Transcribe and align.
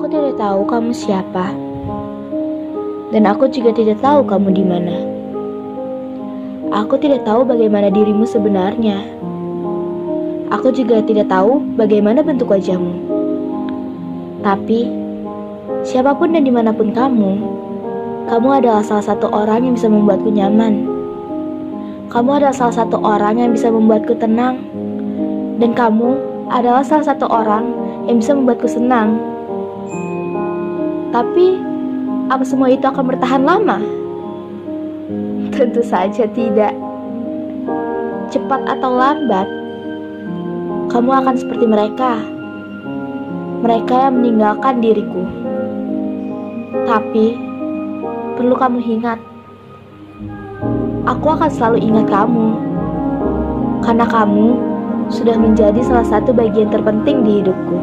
Aku 0.00 0.08
tidak 0.08 0.40
tahu 0.40 0.64
kamu 0.64 0.96
siapa, 0.96 1.52
dan 3.12 3.28
aku 3.28 3.52
juga 3.52 3.68
tidak 3.68 4.00
tahu 4.00 4.24
kamu 4.24 4.48
di 4.56 4.64
mana. 4.64 4.96
Aku 6.72 6.96
tidak 6.96 7.28
tahu 7.28 7.44
bagaimana 7.44 7.92
dirimu 7.92 8.24
sebenarnya. 8.24 8.96
Aku 10.56 10.72
juga 10.72 11.04
tidak 11.04 11.28
tahu 11.28 11.60
bagaimana 11.76 12.24
bentuk 12.24 12.48
wajahmu. 12.48 12.96
Tapi, 14.40 14.88
siapa 15.84 16.16
pun 16.16 16.32
dan 16.32 16.48
di 16.48 16.52
mana 16.56 16.72
pun 16.72 16.96
kamu, 16.96 17.32
kamu 18.24 18.48
adalah 18.56 18.80
salah 18.80 19.04
satu 19.04 19.28
orang 19.28 19.68
yang 19.68 19.76
bisa 19.76 19.92
membuatku 19.92 20.32
nyaman. 20.32 20.88
Kamu 22.08 22.40
adalah 22.40 22.56
salah 22.56 22.72
satu 22.72 22.96
orang 23.04 23.36
yang 23.36 23.52
bisa 23.52 23.68
membuatku 23.68 24.16
tenang. 24.16 24.64
Dan 25.60 25.76
kamu 25.76 26.16
adalah 26.48 26.80
salah 26.80 27.04
satu 27.04 27.28
orang 27.28 27.68
yang 28.08 28.16
bisa 28.16 28.32
membuatku 28.32 28.64
senang. 28.64 29.29
Tapi, 31.10 31.58
apa 32.30 32.46
semua 32.46 32.70
itu 32.70 32.86
akan 32.86 33.04
bertahan 33.10 33.42
lama? 33.42 33.82
Tentu 35.50 35.82
saja 35.82 36.30
tidak. 36.30 36.70
Cepat 38.30 38.62
atau 38.70 38.94
lambat, 38.94 39.50
kamu 40.94 41.10
akan 41.10 41.34
seperti 41.34 41.66
mereka. 41.66 42.22
Mereka 43.66 43.94
yang 44.06 44.22
meninggalkan 44.22 44.78
diriku. 44.78 45.26
Tapi, 46.86 47.34
perlu 48.38 48.54
kamu 48.54 48.78
ingat, 48.78 49.18
aku 51.10 51.26
akan 51.34 51.50
selalu 51.50 51.78
ingat 51.82 52.06
kamu. 52.06 52.48
Karena 53.82 54.06
kamu 54.06 54.48
sudah 55.10 55.34
menjadi 55.34 55.82
salah 55.82 56.06
satu 56.06 56.30
bagian 56.30 56.70
terpenting 56.70 57.26
di 57.26 57.42
hidupku. 57.42 57.76